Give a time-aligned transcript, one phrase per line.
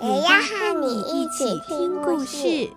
[0.00, 2.70] 也要和你一起听故事。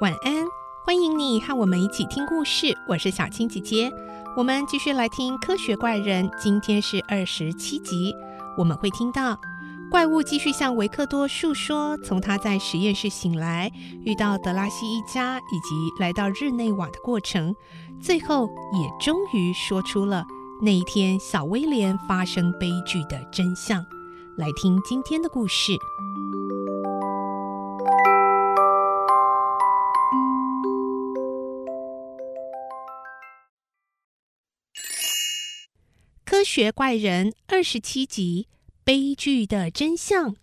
[0.00, 0.46] 晚安，
[0.86, 2.72] 欢迎你和我们一起听故事。
[2.86, 3.92] 我是小青姐姐，
[4.36, 6.28] 我们继续来听《科学怪人》。
[6.38, 8.14] 今天是二十七集，
[8.56, 9.36] 我们会听到
[9.90, 13.70] 怪物继续向维克多述说从他在实验室醒来，
[14.04, 17.52] 遇到德拉西一家，以及来到日内瓦的过程。
[18.00, 20.24] 最后，也终于说出了
[20.62, 23.84] 那一天小威廉发生悲剧的真相。
[24.38, 25.72] 来听今天的故事。
[36.24, 38.46] 科学怪人二十七集：
[38.90, 40.34] 悲剧的真相。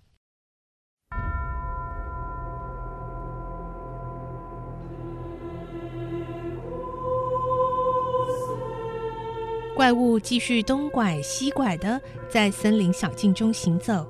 [9.75, 14.07] 怪物继续东拐西拐的在森林小径中行走，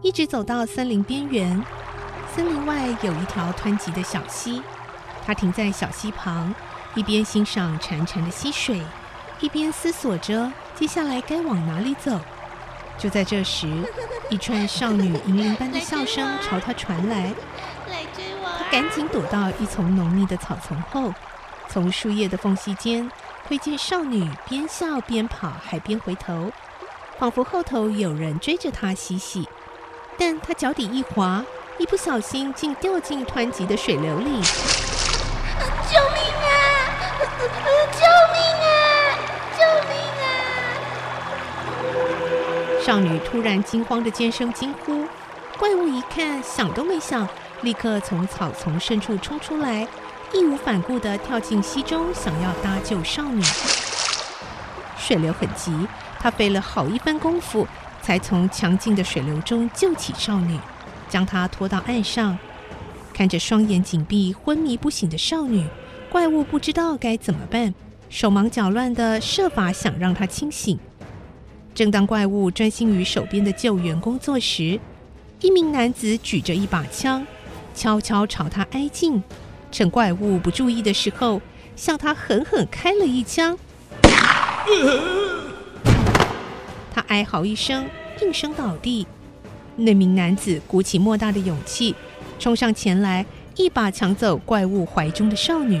[0.00, 1.62] 一直走到森林边缘。
[2.34, 4.62] 森林外有一条湍急的小溪，
[5.26, 6.54] 他停在小溪旁，
[6.94, 8.80] 一边欣赏潺潺的溪水，
[9.40, 10.50] 一边思索着。
[10.74, 12.18] 接下来该往哪里走？
[12.98, 13.68] 就在这时，
[14.28, 17.32] 一串少女银铃般的笑声朝他传来。
[18.58, 21.14] 他赶紧躲到一丛浓密的草丛后，
[21.68, 23.08] 从树叶的缝隙间
[23.46, 26.50] 窥见少女边笑边跑，还边回头，
[27.18, 29.48] 仿佛后头有人追着她嬉戏。
[30.18, 31.44] 但她脚底一滑，
[31.78, 34.42] 一不小心竟掉进湍急的水流里。
[35.88, 36.50] 救命啊！
[37.92, 38.02] 救
[38.34, 38.77] 命啊！
[42.88, 45.04] 少女突然惊慌的尖声惊呼，
[45.58, 47.28] 怪物一看，想都没想，
[47.60, 49.86] 立刻从草丛深处冲出来，
[50.32, 53.42] 义无反顾地跳进溪中，想要搭救少女。
[54.96, 55.70] 水流很急，
[56.18, 57.68] 他费了好一番功夫，
[58.00, 60.58] 才从强劲的水流中救起少女，
[61.10, 62.38] 将她拖到岸上。
[63.12, 65.68] 看着双眼紧闭、昏迷不醒的少女，
[66.08, 67.74] 怪物不知道该怎么办，
[68.08, 70.80] 手忙脚乱地设法想让她清醒。
[71.78, 74.80] 正当怪物专心于手边的救援工作时，
[75.40, 77.24] 一名男子举着一把枪，
[77.72, 79.22] 悄悄朝他挨近，
[79.70, 81.40] 趁怪物不注意的时候，
[81.76, 83.56] 向他狠狠开了一枪。
[86.92, 87.86] 他哀嚎一声，
[88.22, 89.06] 应声倒地。
[89.76, 91.94] 那名男子鼓起莫大的勇气，
[92.40, 93.24] 冲上前来，
[93.54, 95.80] 一把抢走怪物怀中的少女。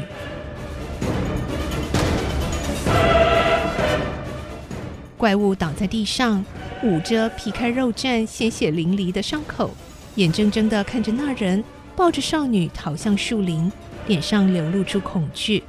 [5.18, 6.42] 怪物倒在地上，
[6.84, 9.72] 捂着皮开肉绽、鲜血淋漓的伤口，
[10.14, 11.62] 眼睁睁地看着那人
[11.96, 13.70] 抱着少女逃向树林，
[14.06, 15.64] 脸上流露出恐惧。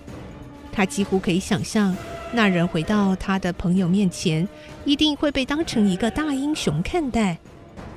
[0.72, 1.98] 他几乎可以想象，
[2.32, 4.48] 那人回到他的朋友面前，
[4.86, 7.36] 一定会被当成一个大英雄看待，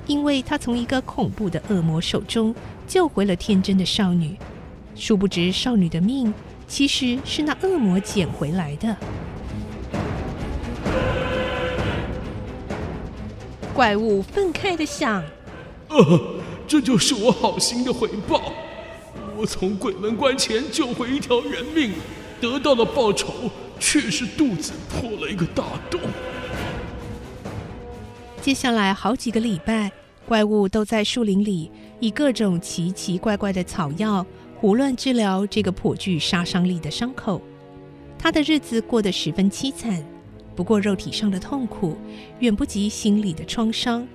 [0.06, 2.54] 因为他从一个恐怖的恶魔手中
[2.88, 4.34] 救回了天真的少女。
[4.96, 6.32] 殊不知，少女的命
[6.66, 8.96] 其实是那恶魔捡回来的。
[13.74, 15.22] 怪物愤慨的想
[15.88, 16.34] ：“呃，
[16.68, 18.52] 这就是我好心的回报。
[19.36, 21.92] 我从鬼门关前救回一条人命，
[22.40, 23.50] 得到的报酬
[23.80, 26.00] 却是肚子破了一个大洞。”
[28.42, 29.90] 接下来好几个礼拜，
[30.28, 37.40] 怪物都在树林里以各种奇奇怪怪的草药胡乱治疗这个颇具杀伤力的伤口。
[38.18, 40.04] 他的日子过得十分凄惨。
[40.54, 41.96] 不过，肉体上的痛苦
[42.40, 44.06] 远不及心理的创伤，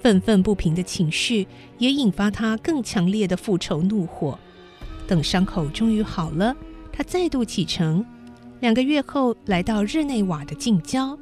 [0.00, 1.46] 愤愤不平的情绪
[1.78, 4.38] 也引发他更强烈的复仇怒火。
[5.06, 6.56] 等伤口终于好了，
[6.92, 8.04] 他再度启程。
[8.60, 11.16] 两个月后，来到日内瓦的近郊。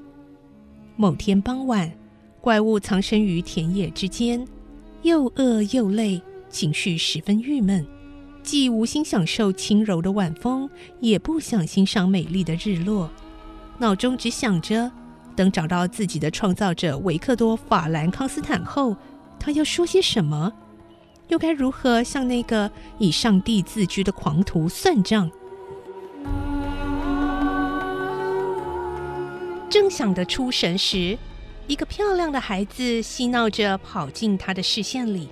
[0.96, 1.92] 某天傍晚，
[2.40, 4.46] 怪物藏身于田野之间，
[5.02, 7.84] 又饿又累，情绪十分郁闷，
[8.44, 10.70] 既无心享受轻柔的晚风，
[11.00, 13.10] 也不想欣赏美丽的日落。
[13.78, 14.90] 脑中只想着
[15.34, 18.96] 等找到自己的创造者维克多法兰康斯坦后
[19.38, 20.52] 他要说些什么？
[21.28, 25.30] 又该如何向那个以上帝自居的狂徒算账？
[29.68, 31.18] 正想得出神时
[31.66, 35.28] 一个漂亮的孩子嬉闹着跑进他的视线里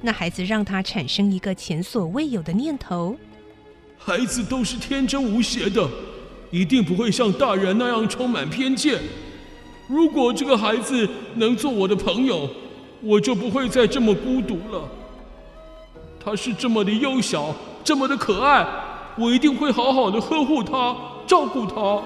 [0.00, 3.16] 那孩子让他产生一个前所未有的念头。
[3.96, 5.88] 孩子都是天真无邪的
[6.50, 9.00] 一定不会像大人那样充满偏见。
[9.86, 12.48] 如果这个孩子能做我的朋友，
[13.02, 14.88] 我就不会再这么孤独了。
[16.22, 18.66] 他是这么的幼小，这么的可爱，
[19.16, 20.96] 我一定会好好的呵护他，
[21.26, 22.02] 照顾他。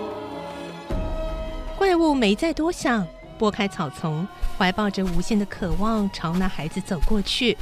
[1.76, 3.04] 怪物没再多想，
[3.38, 4.24] 拨开草丛，
[4.56, 7.56] 怀抱着无限的渴望，朝那孩子走过去。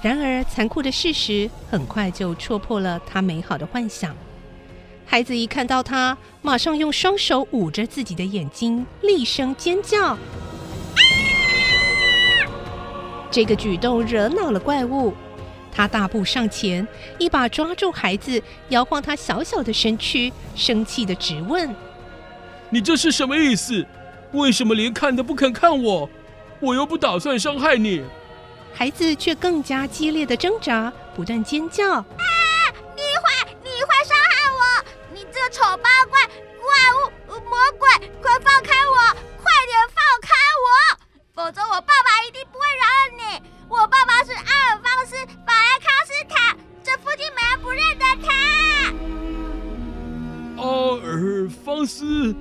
[0.00, 4.14] 然而，残酷的事实很快就戳破了他美好的幻想。
[5.08, 10.04] 孩子一看到他，马上用双手捂着自己的眼睛，厉声尖叫。
[10.04, 10.18] 啊！
[13.30, 15.14] 这个举动惹恼了怪物，
[15.72, 16.86] 他大步上前，
[17.18, 21.74] 一把抓住孩子，摇晃他小小的身躯，生气的直问
[22.68, 23.86] ：“你这是什么意思？
[24.32, 26.10] 为什么连看都不肯看我？
[26.60, 28.02] 我又不打算伤害你。”
[28.74, 32.04] 孩子却更加激烈的挣扎，不断尖叫：“啊！
[37.76, 37.88] 物、魔鬼，
[38.22, 38.96] 快放开我！
[39.36, 40.28] 快点放开
[40.64, 40.66] 我！
[41.34, 43.22] 否则我爸爸一定不会饶了你。
[43.68, 45.14] 我爸爸是阿尔方斯·
[45.44, 48.32] 法兰康斯坦，这附近没人不认得他。”
[50.62, 50.64] 阿
[51.02, 52.32] 尔方斯·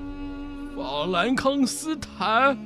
[0.76, 2.58] 法兰康斯坦，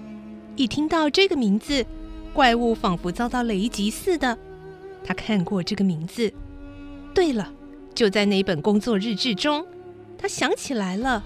[0.56, 1.86] 一听到这个名字。
[2.31, 4.38] 怪物仿佛遭到雷击似的，
[5.04, 6.31] 他看过这个名字。
[7.13, 7.51] 对了，
[7.95, 9.65] 就在那本工作日志中，
[10.15, 11.24] 他想起来了，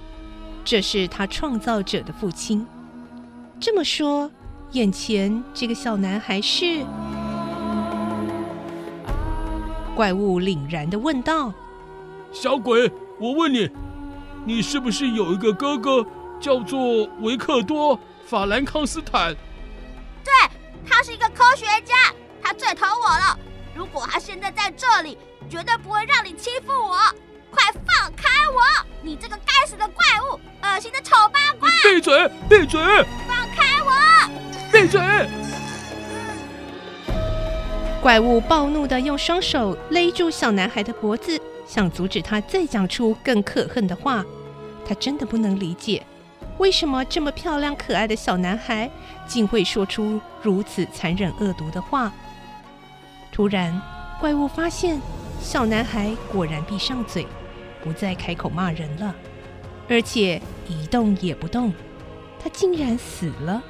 [0.66, 2.66] 这是他创造者的父亲。
[3.60, 4.32] 这么说，
[4.72, 6.86] 眼前这个小男孩是？
[9.96, 11.54] 怪物凛然的问道
[12.34, 13.70] ：“小鬼，我问你，
[14.44, 16.04] 你是不是有一个哥哥，
[16.40, 17.96] 叫做维克多·
[18.26, 19.36] 法兰康斯坦？”
[20.26, 20.34] 对
[20.84, 21.94] 他是一个科学家，
[22.42, 23.38] 他最疼我了。
[23.76, 25.18] 如果他现在在这里，
[25.48, 26.98] 绝对不会让你欺负我。
[27.52, 28.62] 快放开我！
[29.02, 31.70] 你这个该死的怪物，恶心的丑八怪！
[31.84, 32.30] 闭嘴！
[32.50, 32.82] 闭嘴！
[33.28, 33.92] 放开我！
[34.72, 35.02] 闭嘴！
[38.02, 44.24] 怪物暴怒的用双手勒住小男孩的脖子，想阻止他再讲出更可恨的话。
[44.86, 46.06] 他真的不能理解。
[46.58, 48.90] 为什么这么漂亮可爱的小男孩
[49.28, 52.12] 竟会说出如此残忍恶毒的话？
[53.32, 53.82] 突然，
[54.20, 55.02] 怪物发现
[55.42, 57.26] 小男孩果然闭上嘴，
[57.84, 59.14] 不再开口骂人了，
[59.90, 61.74] 而且一动也不动。
[62.42, 63.62] 他竟然死了！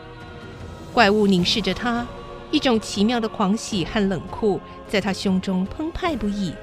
[0.94, 2.06] 怪物凝视着他，
[2.52, 6.54] 一种奇妙的狂喜和冷酷在他胸中澎湃不已。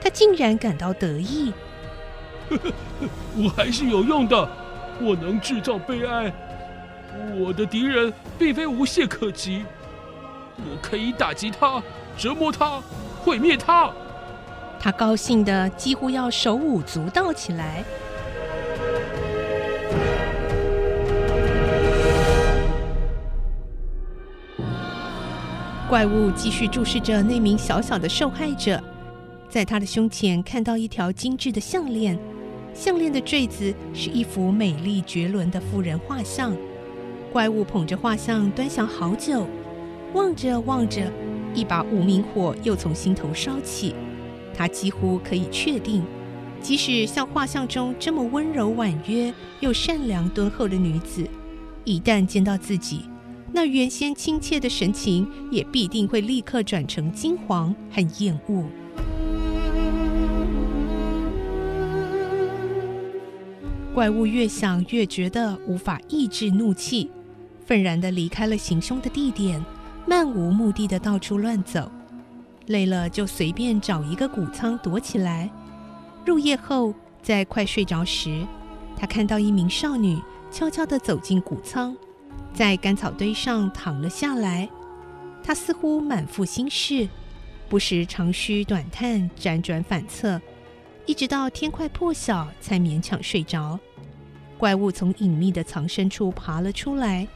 [0.00, 1.52] 他竟然感到得意。
[3.36, 4.48] 我还是有用的。
[5.02, 6.30] 我能制造悲哀，
[7.38, 9.64] 我的敌人并非无懈可击，
[10.58, 11.82] 我可以打击他、
[12.18, 12.82] 折磨他、
[13.22, 13.90] 毁灭他。
[14.82, 17.84] 他高兴的几乎要手舞足蹈起来。
[25.86, 28.82] 怪物继续注视着那名小小的受害者，
[29.50, 32.18] 在他的胸前看到一条精致的项链。
[32.72, 36.56] 项链的坠子是一幅美丽绝伦的妇人画像，
[37.32, 39.44] 怪物捧着画像端详好久，
[40.14, 41.02] 望着望着，
[41.52, 43.94] 一把无名火又从心头烧起。
[44.54, 46.02] 他几乎可以确定，
[46.60, 51.26] 即使像画像中这么温柔婉约又善良敦厚的女子，
[51.84, 53.02] 一旦见到自己，
[53.52, 58.64] 那原先亲切的神情也必定会立刻转成惊惶和厌恶。
[63.92, 67.10] 怪物越想越觉得无法抑制怒气，
[67.66, 69.62] 愤然地离开了行凶的地点，
[70.06, 71.90] 漫无目的地到处乱走。
[72.66, 75.50] 累了就随便找一个谷仓躲起来。
[76.24, 78.46] 入夜后，在快睡着时，
[78.96, 81.96] 他看到一名少女悄悄地走进谷仓，
[82.52, 84.68] 在干草堆上躺了下来。
[85.42, 87.08] 她似乎满腹心事，
[87.68, 90.40] 不时长吁短叹，辗转反侧。
[91.06, 93.80] 一直到天快破晓，才勉强睡着。
[94.58, 97.26] 怪物从隐秘的藏身处爬了出来，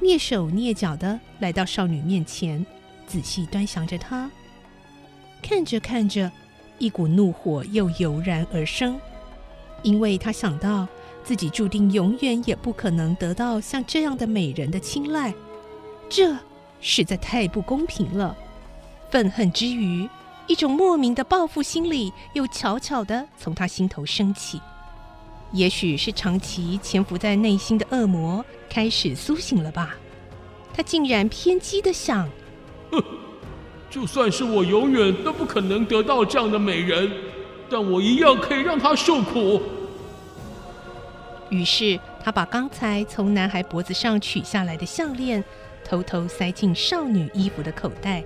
[0.00, 2.64] 蹑手蹑脚地来到少女面前，
[3.06, 4.30] 仔细端详着她。
[5.42, 6.30] 看着看着，
[6.78, 8.98] 一股怒火又油然而生，
[9.82, 10.86] 因为他想到
[11.24, 15.34] 自己注定永远也不可能得到像这样的美人的青睐，
[16.08, 16.38] 这
[16.80, 18.36] 实在太不公平了。
[19.10, 20.08] 愤恨之余，
[20.46, 24.60] 一种莫名的报复心理又悄悄地从他心头升起。
[25.52, 29.96] 也许是长期潜伏在内心的恶魔开始苏醒了吧？
[30.72, 32.26] 他竟然偏激地想：
[32.90, 33.04] 哼，
[33.92, 37.12] 就算是我永远都不可能得到这样的美人，
[37.68, 39.60] 但我一样可以让她受苦。
[41.50, 45.44] 于是，他把刚才从男孩脖子上取下来的项链
[45.84, 48.24] 偷偷塞进少女衣服的口袋，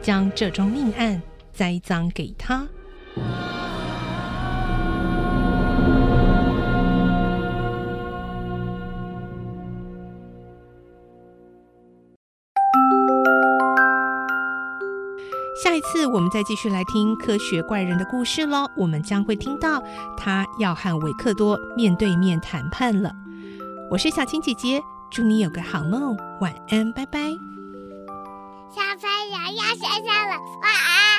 [0.00, 1.20] 将这桩命案
[1.52, 2.66] 栽赃给她。
[15.74, 18.64] 下次我们再继续来听科学怪人的故事喽。
[18.76, 19.82] 我们将会听到
[20.16, 23.10] 他要和维克多面对面谈判了。
[23.90, 27.18] 我是小青姐姐，祝你有个好梦，晚安，拜拜。
[28.70, 31.13] 小朋友要睡觉了，晚安。